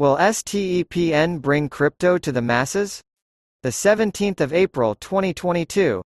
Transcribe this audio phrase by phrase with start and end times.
[0.00, 3.02] Will STEPN bring crypto to the masses?
[3.64, 6.02] The 17th of April 2022.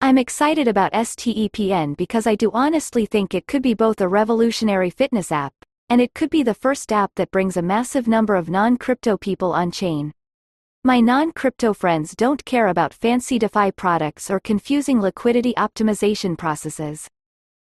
[0.00, 4.90] I'm excited about STEPN because I do honestly think it could be both a revolutionary
[4.90, 5.54] fitness app,
[5.88, 9.52] and it could be the first app that brings a massive number of non-crypto people
[9.52, 10.12] on chain.
[10.84, 17.08] My non-crypto friends don't care about fancy DeFi products or confusing liquidity optimization processes.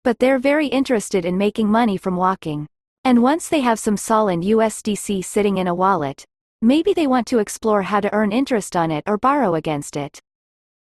[0.04, 2.68] But they're very interested in making money from walking.
[3.10, 6.24] And once they have some SOL and USDC sitting in a wallet,
[6.62, 10.20] maybe they want to explore how to earn interest on it or borrow against it.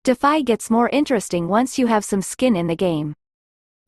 [0.04, 3.14] DeFi gets more interesting once you have some skin in the game.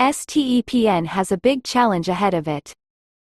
[0.00, 2.72] STEPN has a big challenge ahead of it.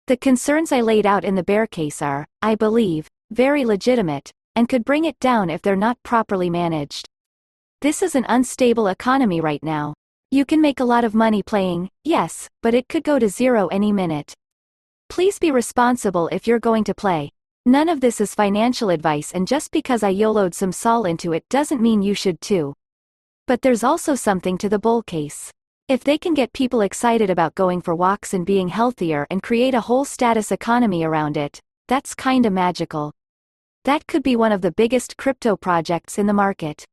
[0.05, 4.69] The concerns I laid out in the bear case are, I believe, very legitimate, and
[4.69, 7.07] could bring it down if they're not properly managed.
[7.81, 9.95] This is an unstable economy right now.
[10.29, 13.69] You can make a lot of money playing, yes, but it could go to zero
[13.69, 14.35] any minute.
[15.13, 17.29] Please be responsible if you're going to play.
[17.67, 21.47] None of this is financial advice and just because I YOLO'd some sol into it
[21.49, 22.73] doesn't mean you should too.
[23.45, 25.51] But there's also something to the bull case.
[25.87, 29.75] If they can get people excited about going for walks and being healthier and create
[29.75, 33.13] a whole status economy around it, that's kinda magical.
[33.83, 36.85] That could be one of the biggest crypto projects in the market.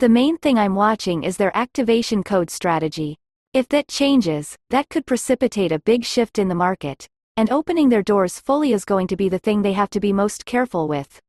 [0.00, 3.16] The main thing I'm watching is their activation code strategy.
[3.52, 7.06] If that changes, that could precipitate a big shift in the market,
[7.36, 10.12] and opening their doors fully is going to be the thing they have to be
[10.12, 11.20] most careful with.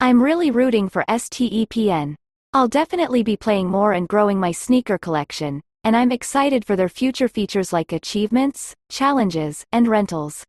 [0.00, 2.16] I'm really rooting for STEPN.
[2.52, 6.88] I'll definitely be playing more and growing my sneaker collection, and I'm excited for their
[6.88, 10.44] future features like achievements, challenges, and rentals.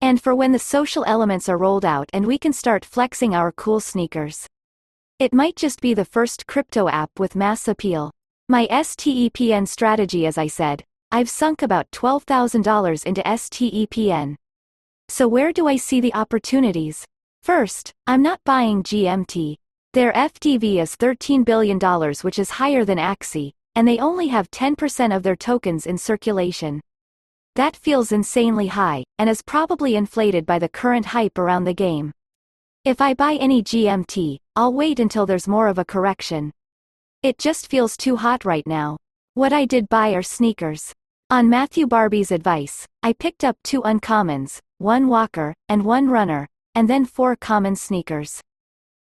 [0.00, 3.52] And for when the social elements are rolled out and we can start flexing our
[3.52, 4.46] cool sneakers.
[5.18, 8.12] It might just be the first crypto app with mass appeal.
[8.48, 14.36] My STEPN strategy as I said, I've sunk about $12,000 into STEPN.
[15.08, 17.06] So where do I see the opportunities?
[17.42, 19.56] First, I'm not buying GMT.
[19.94, 21.78] Their FDV is $13 billion
[22.20, 26.82] which is higher than Axie, and they only have 10% of their tokens in circulation.
[27.54, 32.12] That feels insanely high, and is probably inflated by the current hype around the game.
[32.84, 36.52] If I buy any GMT, I'll wait until there's more of a correction.
[37.22, 38.98] It just feels too hot right now.
[39.32, 40.92] What I did buy are sneakers.
[41.30, 46.88] On Matthew Barby's advice, I picked up two uncommons, one walker, and one runner, and
[46.88, 48.40] then four common sneakers.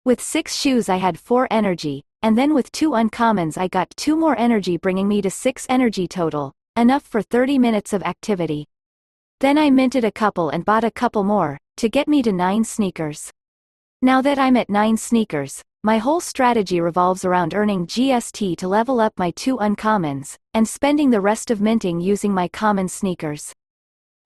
[0.05, 4.17] With six shoes I had four energy, and then with two uncommons I got two
[4.17, 8.67] more energy bringing me to six energy total, enough for 30 minutes of activity.
[9.39, 12.65] Then I minted a couple and bought a couple more, to get me to nine
[12.65, 13.31] sneakers.
[14.03, 19.01] Now that I'm at nine sneakers, my whole strategy revolves around earning GST to level
[19.01, 23.55] up my two uncommons, and spending the rest of minting using my common sneakers.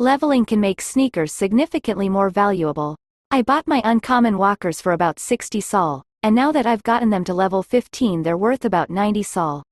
[0.01, 2.97] Leveling can make sneakers significantly more valuable.
[3.31, 7.23] I bought my uncommon walkers for about 60 sol, and now that I've gotten them
[7.25, 9.63] to level 15 they're worth about 90 sol.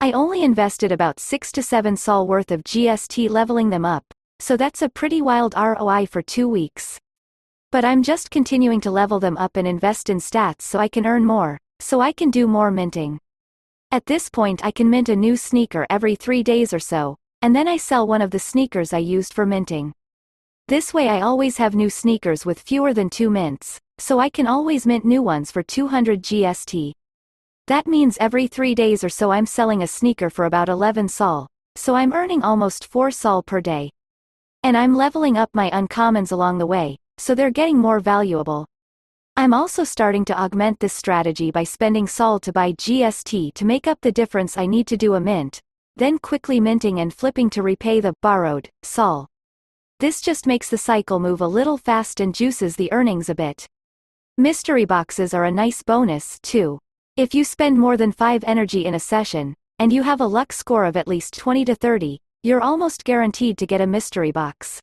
[0.00, 4.04] I only invested about 6 to 7 sol worth of GST leveling them up,
[4.38, 6.98] so that's a pretty wild ROI for two weeks.
[7.72, 11.06] But I'm just continuing to level them up and invest in stats so I can
[11.06, 13.20] earn more, so I can do more minting.
[13.92, 17.54] At this point I can mint a new sneaker every three days or so, and
[17.54, 19.92] then I sell one of the sneakers I used for minting.
[20.66, 24.48] This way I always have new sneakers with fewer than two mints, so I can
[24.48, 26.92] always mint new ones for 200 GST.
[27.68, 31.46] That means every three days or so I'm selling a sneaker for about 11 sol,
[31.76, 33.92] so I'm earning almost 4 sol per day.
[34.64, 38.66] And I'm leveling up my uncommons along the way, so they're getting more valuable.
[39.36, 43.86] I'm also starting to augment this strategy by spending SOL to buy GST to make
[43.86, 45.60] up the difference I need to do a mint,
[45.96, 49.28] then quickly minting and flipping to repay the borrowed SOL.
[49.98, 53.66] This just makes the cycle move a little fast and juices the earnings a bit.
[54.38, 56.78] Mystery boxes are a nice bonus, too.
[57.18, 60.54] If you spend more than 5 energy in a session, and you have a luck
[60.54, 64.80] score of at least 20 to 30, you're almost guaranteed to get a mystery box.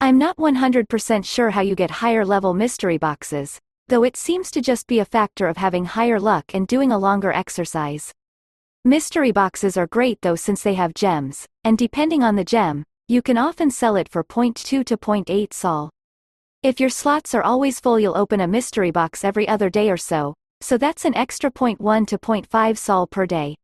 [0.00, 3.58] I'm not 100% sure how you get higher level mystery boxes,
[3.88, 6.98] though it seems to just be a factor of having higher luck and doing a
[6.98, 8.12] longer exercise.
[8.84, 13.20] Mystery boxes are great though since they have gems, and depending on the gem, you
[13.22, 15.90] can often sell it for 0.2 to 0.8 sol.
[16.62, 19.96] If your slots are always full you'll open a mystery box every other day or
[19.96, 23.56] so, so that's an extra 0.1 to 0.5 sol per day.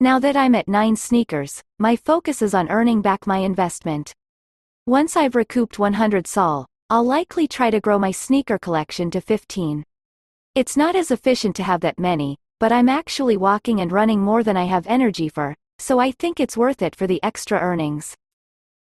[0.00, 4.12] Now that I'm at 9 sneakers, my focus is on earning back my investment.
[4.90, 9.84] Once I've recouped 100 sol, I'll likely try to grow my sneaker collection to 15.
[10.56, 14.42] It's not as efficient to have that many, but I'm actually walking and running more
[14.42, 18.16] than I have energy for, so I think it's worth it for the extra earnings.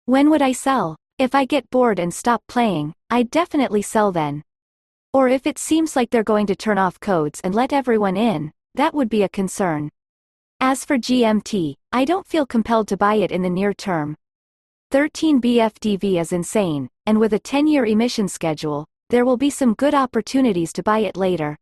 [0.05, 0.95] When would I sell?
[1.19, 4.41] If I get bored and stop playing, I'd definitely sell then.
[5.13, 8.51] Or if it seems like they're going to turn off codes and let everyone in,
[8.73, 9.91] that would be a concern.
[10.59, 14.15] As for GMT, I don't feel compelled to buy it in the near term.
[14.91, 19.93] 13 BFDV is insane, and with a 10-year emission schedule, there will be some good
[19.93, 21.55] opportunities to buy it later.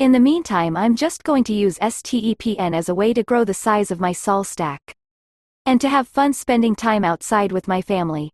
[0.00, 3.54] In the meantime I'm just going to use STEPN as a way to grow the
[3.54, 4.92] size of my sol stack.
[5.66, 8.32] And to have fun spending time outside with my family.